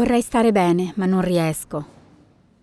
[0.00, 1.84] Vorrei stare bene, ma non riesco.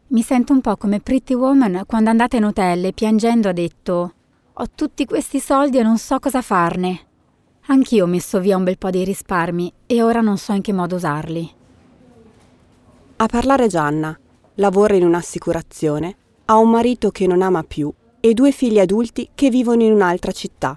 [0.07, 4.13] Mi sento un po' come Pretty Woman quando andata in hotel e piangendo ha detto
[4.53, 6.99] Ho tutti questi soldi e non so cosa farne.
[7.67, 10.73] Anch'io ho messo via un bel po' di risparmi e ora non so in che
[10.73, 11.51] modo usarli.
[13.17, 14.17] A parlare Gianna.
[14.55, 19.51] Lavora in un'assicurazione, ha un marito che non ama più e due figli adulti che
[19.51, 20.75] vivono in un'altra città.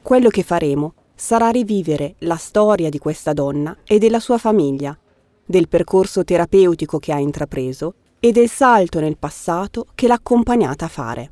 [0.00, 4.96] Quello che faremo sarà rivivere la storia di questa donna e della sua famiglia,
[5.44, 10.88] del percorso terapeutico che ha intrapreso e del salto nel passato che l'ha accompagnata a
[10.88, 11.30] fare.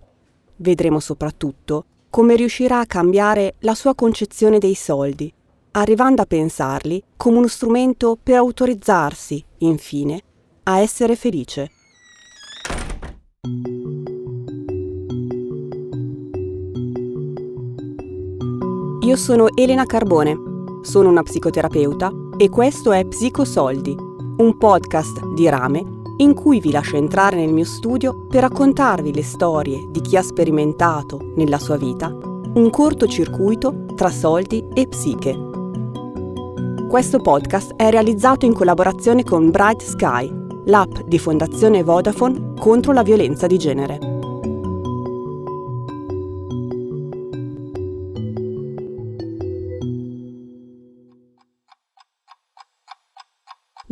[0.57, 5.33] Vedremo soprattutto come riuscirà a cambiare la sua concezione dei soldi,
[5.73, 10.23] arrivando a pensarli come uno strumento per autorizzarsi, infine,
[10.65, 11.71] a essere felice.
[19.01, 20.37] Io sono Elena Carbone,
[20.83, 23.97] sono una psicoterapeuta e questo è Psicosoldi,
[24.37, 29.23] un podcast di rame in cui vi lascio entrare nel mio studio per raccontarvi le
[29.23, 35.39] storie di chi ha sperimentato nella sua vita un cortocircuito tra soldi e psiche.
[36.89, 40.31] Questo podcast è realizzato in collaborazione con Bright Sky,
[40.67, 44.22] l'app di Fondazione Vodafone contro la violenza di genere.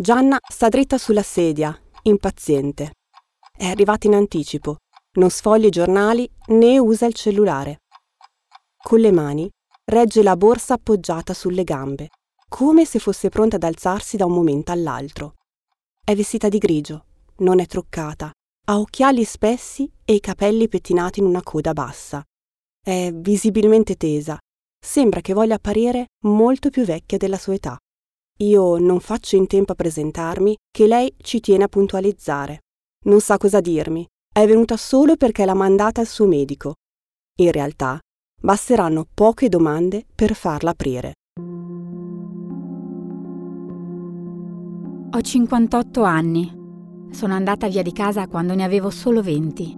[0.01, 2.93] Gianna sta dritta sulla sedia impaziente.
[3.55, 4.79] È arrivata in anticipo,
[5.19, 7.83] non sfoglia i giornali né usa il cellulare.
[8.83, 9.47] Con le mani
[9.85, 12.09] regge la borsa appoggiata sulle gambe,
[12.49, 15.35] come se fosse pronta ad alzarsi da un momento all'altro.
[16.03, 17.05] È vestita di grigio,
[17.41, 18.33] non è truccata,
[18.69, 22.25] ha occhiali spessi e i capelli pettinati in una coda bassa.
[22.83, 24.39] È visibilmente tesa,
[24.83, 27.77] sembra che voglia apparire molto più vecchia della sua età.
[28.43, 32.61] Io non faccio in tempo a presentarmi, che lei ci tiene a puntualizzare.
[33.05, 34.07] Non sa cosa dirmi.
[34.33, 36.77] È venuta solo perché l'ha mandata al suo medico.
[37.41, 37.99] In realtà,
[38.41, 41.13] basteranno poche domande per farla aprire.
[45.13, 46.59] Ho 58 anni.
[47.11, 49.77] Sono andata via di casa quando ne avevo solo 20.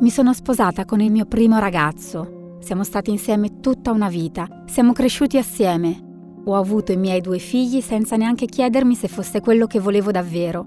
[0.00, 2.56] Mi sono sposata con il mio primo ragazzo.
[2.60, 4.64] Siamo stati insieme tutta una vita.
[4.66, 6.06] Siamo cresciuti assieme
[6.44, 10.66] ho avuto i miei due figli senza neanche chiedermi se fosse quello che volevo davvero.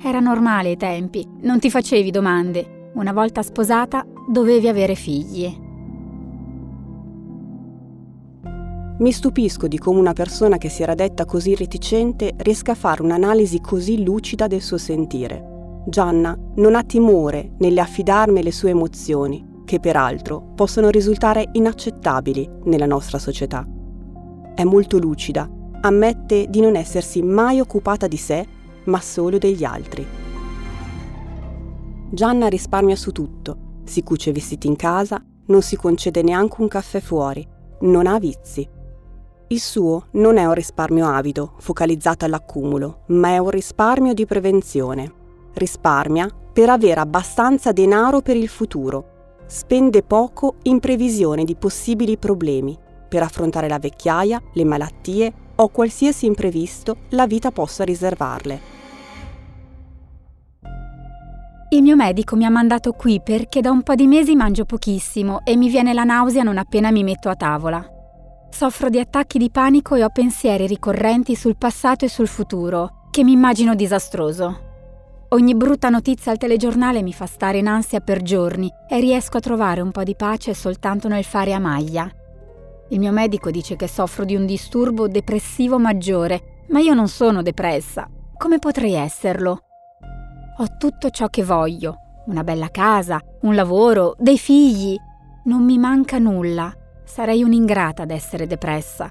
[0.00, 2.90] Era normale ai tempi, non ti facevi domande.
[2.94, 5.62] Una volta sposata dovevi avere figli.
[8.98, 13.02] Mi stupisco di come una persona che si era detta così reticente riesca a fare
[13.02, 15.82] un'analisi così lucida del suo sentire.
[15.86, 23.18] Gianna non ha timore nell'affidarmi le sue emozioni, che peraltro possono risultare inaccettabili nella nostra
[23.18, 23.66] società
[24.54, 25.48] è molto lucida,
[25.80, 28.46] ammette di non essersi mai occupata di sé,
[28.84, 30.06] ma solo degli altri.
[32.10, 37.00] Gianna risparmia su tutto, si cuce vestiti in casa, non si concede neanche un caffè
[37.00, 37.46] fuori,
[37.80, 38.66] non ha vizi.
[39.48, 45.12] Il suo non è un risparmio avido, focalizzato all'accumulo, ma è un risparmio di prevenzione.
[45.54, 49.42] Risparmia per avere abbastanza denaro per il futuro.
[49.46, 52.78] Spende poco in previsione di possibili problemi
[53.14, 58.72] per affrontare la vecchiaia, le malattie o qualsiasi imprevisto la vita possa riservarle.
[61.68, 65.44] Il mio medico mi ha mandato qui perché da un po' di mesi mangio pochissimo
[65.44, 67.88] e mi viene la nausea non appena mi metto a tavola.
[68.50, 73.22] Soffro di attacchi di panico e ho pensieri ricorrenti sul passato e sul futuro, che
[73.22, 74.58] mi immagino disastroso.
[75.28, 79.40] Ogni brutta notizia al telegiornale mi fa stare in ansia per giorni e riesco a
[79.40, 82.12] trovare un po' di pace soltanto nel fare a maglia.
[82.94, 87.42] Il mio medico dice che soffro di un disturbo depressivo maggiore, ma io non sono
[87.42, 88.08] depressa.
[88.36, 89.62] Come potrei esserlo?
[90.58, 91.96] Ho tutto ciò che voglio,
[92.26, 94.96] una bella casa, un lavoro, dei figli.
[95.46, 96.72] Non mi manca nulla.
[97.02, 99.10] Sarei un'ingrata ad essere depressa.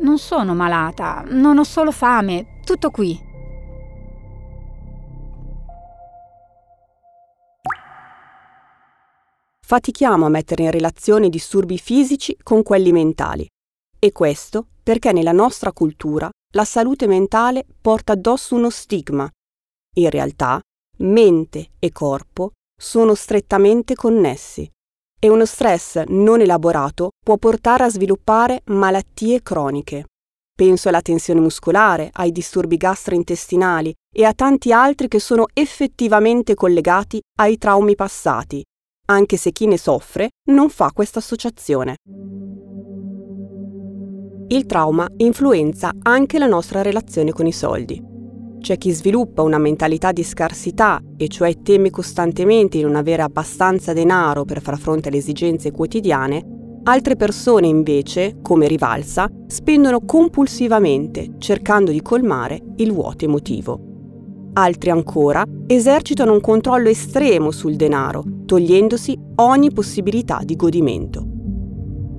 [0.00, 3.16] Non sono malata, non ho solo fame, tutto qui.
[9.70, 13.46] Fatichiamo a mettere in relazione i disturbi fisici con quelli mentali.
[14.00, 19.30] E questo perché nella nostra cultura la salute mentale porta addosso uno stigma.
[19.94, 20.60] In realtà,
[20.98, 24.68] mente e corpo sono strettamente connessi
[25.20, 30.06] e uno stress non elaborato può portare a sviluppare malattie croniche.
[30.52, 37.20] Penso alla tensione muscolare, ai disturbi gastrointestinali e a tanti altri che sono effettivamente collegati
[37.38, 38.64] ai traumi passati,
[39.10, 41.96] anche se chi ne soffre non fa questa associazione.
[44.48, 48.02] Il trauma influenza anche la nostra relazione con i soldi.
[48.60, 53.92] C'è chi sviluppa una mentalità di scarsità e cioè teme costantemente di non avere abbastanza
[53.92, 61.90] denaro per far fronte alle esigenze quotidiane Altre persone invece, come Rivalsa, spendono compulsivamente cercando
[61.90, 63.89] di colmare il vuoto emotivo.
[64.52, 71.24] Altri ancora esercitano un controllo estremo sul denaro, togliendosi ogni possibilità di godimento.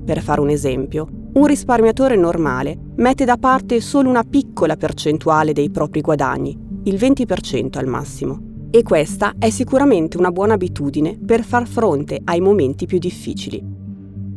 [0.06, 5.70] Per fare un esempio, un risparmiatore normale mette da parte solo una piccola percentuale dei
[5.70, 8.50] propri guadagni, il 20% al massimo.
[8.72, 13.62] E questa è sicuramente una buona abitudine per far fronte ai momenti più difficili.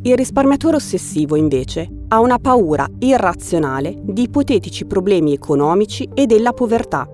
[0.01, 7.09] Il risparmiatore ossessivo, invece, ha una paura irrazionale di ipotetici problemi economici e della povertà.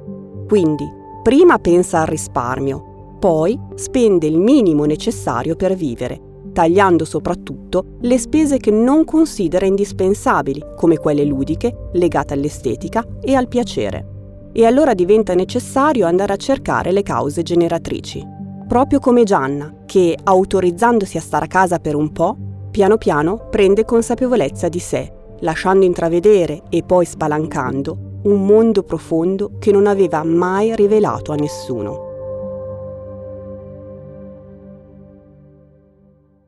[0.51, 0.85] Quindi,
[1.23, 6.19] prima pensa al risparmio, poi spende il minimo necessario per vivere,
[6.51, 13.47] tagliando soprattutto le spese che non considera indispensabili, come quelle ludiche, legate all'estetica e al
[13.47, 14.49] piacere.
[14.51, 18.21] E allora diventa necessario andare a cercare le cause generatrici.
[18.67, 22.35] Proprio come Gianna, che, autorizzandosi a stare a casa per un po',
[22.71, 25.09] piano piano prende consapevolezza di sé,
[25.39, 32.09] lasciando intravedere e poi spalancando un mondo profondo che non aveva mai rivelato a nessuno.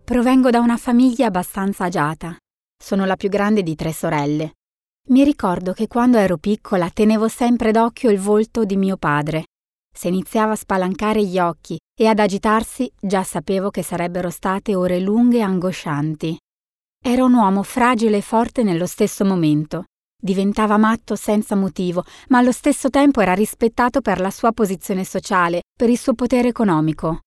[0.03, 2.35] Provengo da una famiglia abbastanza agiata.
[2.77, 4.53] Sono la più grande di tre sorelle.
[5.09, 9.45] Mi ricordo che quando ero piccola tenevo sempre d'occhio il volto di mio padre
[9.95, 14.99] se iniziava a spalancare gli occhi e ad agitarsi, già sapevo che sarebbero state ore
[14.99, 16.37] lunghe e angoscianti.
[16.99, 19.85] Era un uomo fragile e forte nello stesso momento.
[20.23, 25.63] Diventava matto senza motivo, ma allo stesso tempo era rispettato per la sua posizione sociale,
[25.77, 27.19] per il suo potere economico.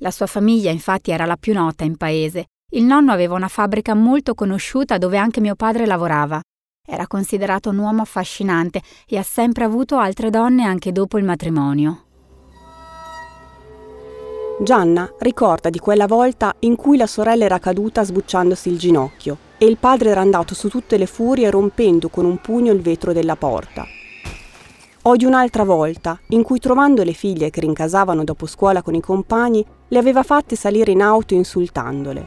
[0.00, 2.46] La sua famiglia infatti era la più nota in paese.
[2.72, 6.40] Il nonno aveva una fabbrica molto conosciuta dove anche mio padre lavorava.
[6.82, 12.04] Era considerato un uomo affascinante e ha sempre avuto altre donne anche dopo il matrimonio.
[14.64, 19.66] Gianna ricorda di quella volta in cui la sorella era caduta sbucciandosi il ginocchio e
[19.66, 23.36] il padre era andato su tutte le furie rompendo con un pugno il vetro della
[23.36, 23.86] porta.
[25.02, 29.02] O di un'altra volta in cui trovando le figlie che rincasavano dopo scuola con i
[29.02, 32.26] compagni le aveva fatte salire in auto insultandole.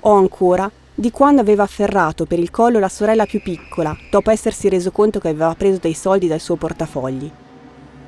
[0.00, 4.70] O ancora di quando aveva afferrato per il collo la sorella più piccola, dopo essersi
[4.70, 7.30] reso conto che aveva preso dei soldi dal suo portafogli.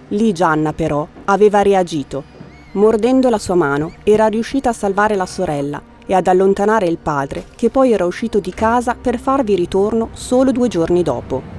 [0.09, 2.25] Lì Gianna, però, aveva reagito.
[2.73, 7.45] Mordendo la sua mano, era riuscita a salvare la sorella e ad allontanare il padre,
[7.55, 11.57] che poi era uscito di casa per farvi ritorno solo due giorni dopo.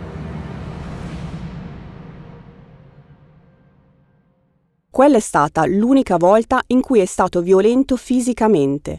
[4.90, 8.98] Quella è stata l'unica volta in cui è stato violento fisicamente,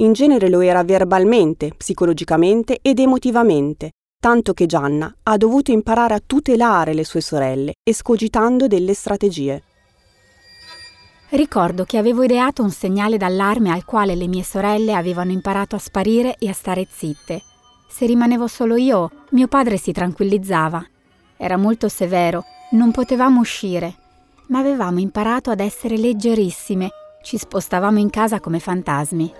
[0.00, 6.22] in genere lo era verbalmente, psicologicamente ed emotivamente, tanto che Gianna ha dovuto imparare a
[6.24, 9.62] tutelare le sue sorelle, escogitando delle strategie.
[11.30, 15.78] Ricordo che avevo ideato un segnale d'allarme al quale le mie sorelle avevano imparato a
[15.78, 17.40] sparire e a stare zitte.
[17.88, 20.84] Se rimanevo solo io, mio padre si tranquillizzava.
[21.36, 23.94] Era molto severo, non potevamo uscire,
[24.48, 26.90] ma avevamo imparato ad essere leggerissime,
[27.22, 29.32] ci spostavamo in casa come fantasmi.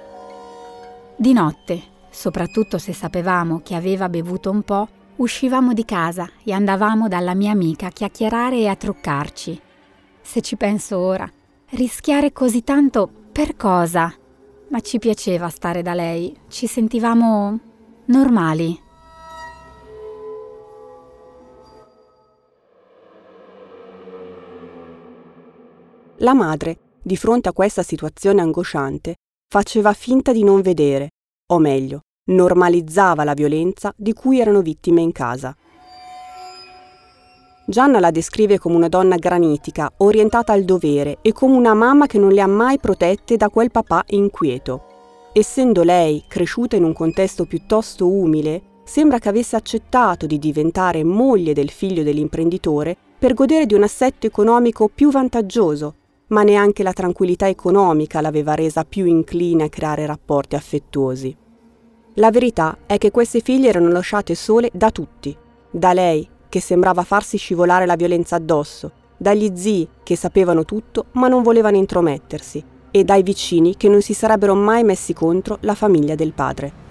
[1.17, 7.09] Di notte, soprattutto se sapevamo che aveva bevuto un po', uscivamo di casa e andavamo
[7.09, 9.61] dalla mia amica a chiacchierare e a truccarci.
[10.23, 11.29] Se ci penso ora,
[11.71, 14.13] rischiare così tanto per cosa?
[14.69, 17.59] Ma ci piaceva stare da lei, ci sentivamo
[18.07, 18.81] normali.
[26.19, 29.17] La madre, di fronte a questa situazione angosciante,
[29.49, 31.11] faceva finta di non vedere,
[31.51, 35.57] o meglio, normalizzava la violenza di cui erano vittime in casa.
[37.65, 42.19] Gianna la descrive come una donna granitica, orientata al dovere e come una mamma che
[42.19, 44.85] non le ha mai protette da quel papà inquieto.
[45.33, 51.53] Essendo lei cresciuta in un contesto piuttosto umile, sembra che avesse accettato di diventare moglie
[51.53, 55.95] del figlio dell'imprenditore per godere di un assetto economico più vantaggioso
[56.31, 61.37] ma neanche la tranquillità economica l'aveva resa più incline a creare rapporti affettuosi.
[62.15, 65.37] La verità è che queste figlie erano lasciate sole da tutti,
[65.71, 71.29] da lei, che sembrava farsi scivolare la violenza addosso, dagli zii, che sapevano tutto ma
[71.29, 76.15] non volevano intromettersi, e dai vicini che non si sarebbero mai messi contro la famiglia
[76.15, 76.89] del padre.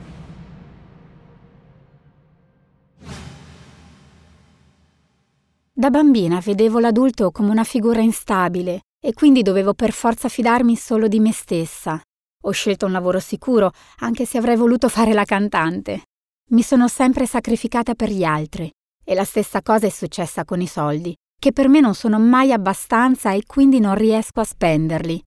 [5.74, 11.08] Da bambina vedevo l'adulto come una figura instabile, e quindi dovevo per forza fidarmi solo
[11.08, 12.02] di me stessa.
[12.44, 16.04] Ho scelto un lavoro sicuro, anche se avrei voluto fare la cantante.
[16.52, 18.70] Mi sono sempre sacrificata per gli altri
[19.10, 21.16] e la stessa cosa è successa con i soldi.
[21.40, 25.24] che per me non sono mai abbastanza e quindi non riesco a spenderli.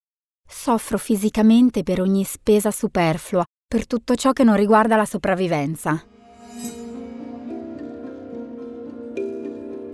[0.47, 6.03] Soffro fisicamente per ogni spesa superflua, per tutto ciò che non riguarda la sopravvivenza.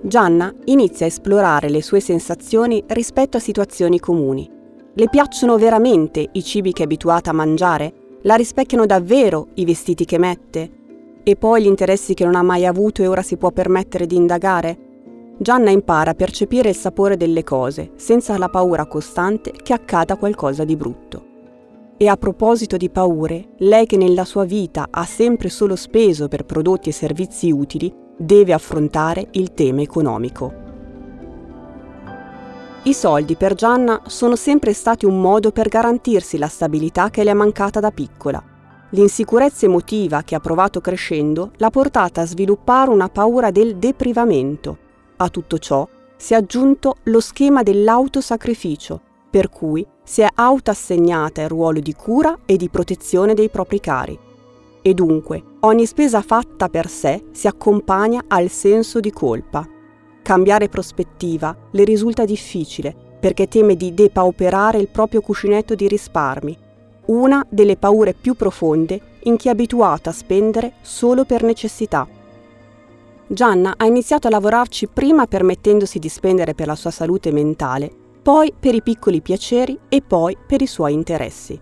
[0.02, 4.50] Gianna inizia a esplorare le sue sensazioni rispetto a situazioni comuni.
[4.94, 8.18] Le piacciono veramente i cibi che è abituata a mangiare?
[8.24, 10.79] La rispecchiano davvero i vestiti che mette?
[11.24, 14.16] E poi gli interessi che non ha mai avuto e ora si può permettere di
[14.16, 14.78] indagare?
[15.38, 20.64] Gianna impara a percepire il sapore delle cose, senza la paura costante che accada qualcosa
[20.64, 21.26] di brutto.
[21.98, 26.46] E a proposito di paure, lei che nella sua vita ha sempre solo speso per
[26.46, 30.54] prodotti e servizi utili, deve affrontare il tema economico.
[32.84, 37.32] I soldi per Gianna sono sempre stati un modo per garantirsi la stabilità che le
[37.32, 38.42] è mancata da piccola.
[38.92, 44.88] L'insicurezza emotiva che ha provato crescendo l'ha portata a sviluppare una paura del deprivamento
[45.22, 51.50] a tutto ciò si è aggiunto lo schema dell'autosacrificio, per cui si è autoassegnata il
[51.50, 54.18] ruolo di cura e di protezione dei propri cari.
[54.82, 59.68] E dunque ogni spesa fatta per sé si accompagna al senso di colpa.
[60.22, 66.58] Cambiare prospettiva le risulta difficile perché teme di depauperare il proprio cuscinetto di risparmi,
[67.10, 72.08] una delle paure più profonde in chi è abituato a spendere solo per necessità
[73.32, 77.92] Gianna ha iniziato a lavorarci prima permettendosi di spendere per la sua salute mentale,
[78.24, 81.60] poi per i piccoli piaceri e poi per i suoi interessi.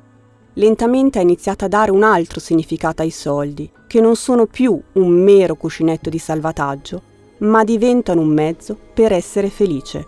[0.53, 5.09] Lentamente ha iniziato a dare un altro significato ai soldi, che non sono più un
[5.09, 7.01] mero cuscinetto di salvataggio,
[7.39, 10.05] ma diventano un mezzo per essere felice.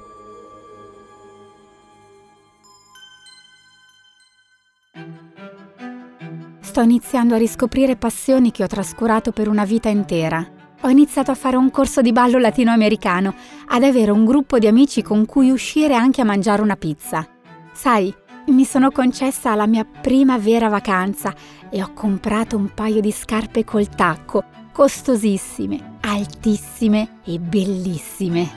[6.70, 10.48] Sto iniziando a riscoprire passioni che ho trascurato per una vita intera
[10.82, 13.34] ho iniziato a fare un corso di ballo latinoamericano,
[13.70, 17.28] ad avere un gruppo di amici con cui uscire anche a mangiare una pizza.
[17.74, 18.14] Sai,
[18.50, 21.34] mi sono concessa la mia prima vera vacanza
[21.72, 28.50] e ho comprato un paio di scarpe col tacco, costosissime, altissime e bellissime.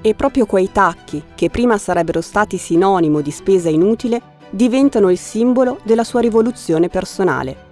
[0.00, 5.78] E proprio quei tacchi, che prima sarebbero stati sinonimo di spesa inutile, diventano il simbolo
[5.82, 7.64] della sua rivoluzione personale.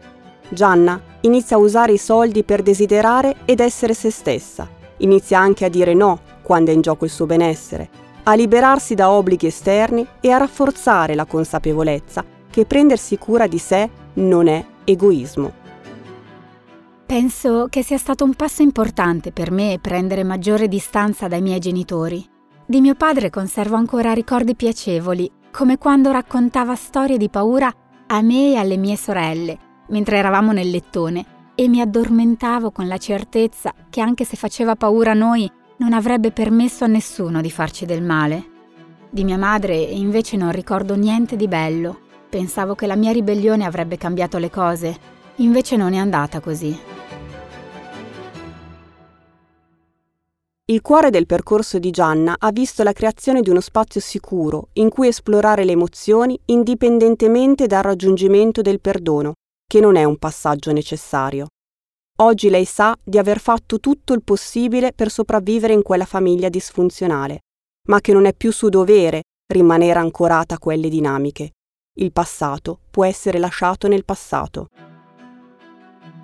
[0.49, 4.69] Gianna inizia a usare i soldi per desiderare ed essere se stessa.
[4.99, 7.89] Inizia anche a dire no quando è in gioco il suo benessere,
[8.25, 13.91] a liberarsi da obblighi esterni e a rafforzare la consapevolezza che prendersi cura di sé
[14.15, 15.63] non è egoismo.
[17.07, 22.25] Penso che sia stato un passo importante per me prendere maggiore distanza dai miei genitori.
[22.67, 27.73] Di mio padre conservo ancora ricordi piacevoli, come quando raccontava storie di paura
[28.09, 29.57] a me e alle mie sorelle,
[29.91, 35.13] mentre eravamo nel lettone e mi addormentavo con la certezza che anche se faceva paura
[35.13, 38.45] a noi non avrebbe permesso a nessuno di farci del male.
[39.09, 42.01] Di mia madre invece non ricordo niente di bello.
[42.29, 44.99] Pensavo che la mia ribellione avrebbe cambiato le cose,
[45.37, 46.94] invece non è andata così.
[50.67, 54.89] Il cuore del percorso di Gianna ha visto la creazione di uno spazio sicuro in
[54.89, 59.35] cui esplorare le emozioni indipendentemente dal raggiungimento del perdono,
[59.69, 61.49] che non è un passaggio necessario.
[62.21, 67.41] Oggi lei sa di aver fatto tutto il possibile per sopravvivere in quella famiglia disfunzionale,
[67.91, 71.51] ma che non è più suo dovere rimanere ancorata a quelle dinamiche.
[71.99, 74.69] Il passato può essere lasciato nel passato.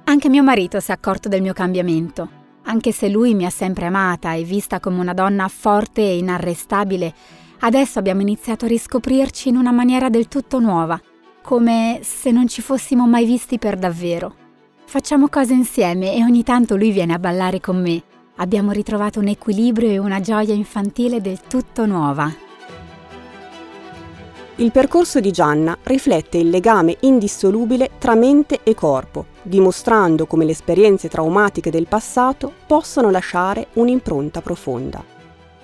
[0.04, 2.39] Anche mio marito si è accorto del mio cambiamento.
[2.70, 7.12] Anche se lui mi ha sempre amata e vista come una donna forte e inarrestabile,
[7.60, 11.00] adesso abbiamo iniziato a riscoprirci in una maniera del tutto nuova
[11.42, 14.36] come se non ci fossimo mai visti per davvero.
[14.84, 18.00] Facciamo cose insieme e ogni tanto lui viene a ballare con me.
[18.36, 22.49] Abbiamo ritrovato un equilibrio e una gioia infantile del tutto nuova.
[24.60, 30.50] Il percorso di Gianna riflette il legame indissolubile tra mente e corpo, dimostrando come le
[30.50, 35.02] esperienze traumatiche del passato possono lasciare un'impronta profonda.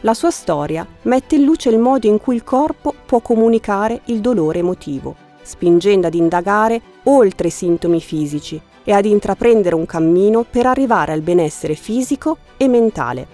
[0.00, 4.20] La sua storia mette in luce il modo in cui il corpo può comunicare il
[4.20, 10.66] dolore emotivo spingendo ad indagare oltre i sintomi fisici e ad intraprendere un cammino per
[10.66, 13.26] arrivare al benessere fisico e mentale.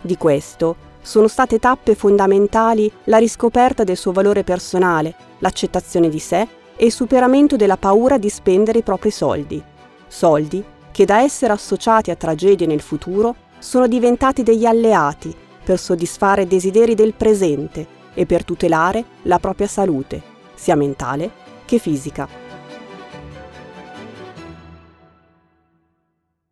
[0.00, 6.48] Di questo sono state tappe fondamentali la riscoperta del suo valore personale, l'accettazione di sé
[6.76, 9.62] e il superamento della paura di spendere i propri soldi.
[10.06, 16.46] Soldi che da essere associati a tragedie nel futuro sono diventati degli alleati per soddisfare
[16.46, 20.22] desideri del presente e per tutelare la propria salute,
[20.54, 21.30] sia mentale
[21.64, 22.28] che fisica.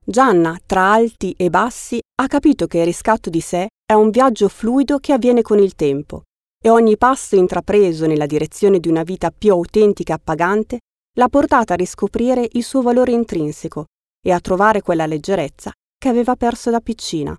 [0.03, 4.49] Gianna, tra alti e bassi, ha capito che il riscatto di sé è un viaggio
[4.49, 6.25] fluido che avviene con il tempo
[6.63, 10.79] e ogni passo intrapreso nella direzione di una vita più autentica e appagante
[11.17, 13.87] l'ha portata a riscoprire il suo valore intrinseco
[14.23, 17.35] e a trovare quella leggerezza che aveva perso da piccina.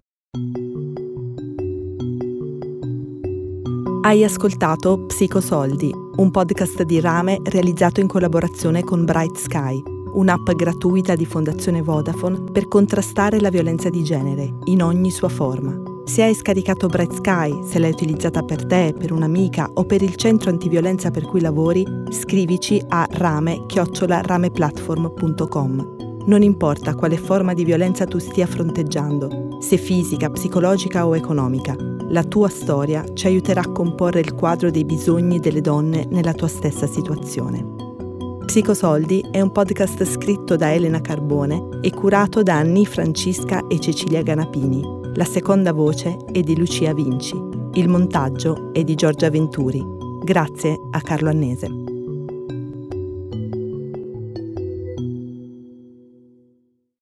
[4.01, 9.79] Hai ascoltato Psicosoldi, un podcast di Rame realizzato in collaborazione con Bright Sky,
[10.13, 15.91] un'app gratuita di Fondazione Vodafone per contrastare la violenza di genere in ogni sua forma.
[16.03, 20.15] Se hai scaricato Bright Sky, se l'hai utilizzata per te, per un'amica o per il
[20.15, 25.99] centro antiviolenza per cui lavori, scrivici a rame-rameplatform.com.
[26.25, 31.75] Non importa quale forma di violenza tu stia fronteggiando, se fisica, psicologica o economica,
[32.09, 36.47] la tua storia ci aiuterà a comporre il quadro dei bisogni delle donne nella tua
[36.47, 37.90] stessa situazione.
[38.45, 44.21] Psicosoldi è un podcast scritto da Elena Carbone e curato da Anni Francisca e Cecilia
[44.23, 44.81] Ganapini.
[45.15, 47.35] La seconda voce è di Lucia Vinci.
[47.73, 49.81] Il montaggio è di Giorgia Venturi.
[50.23, 51.80] Grazie a Carlo Annese.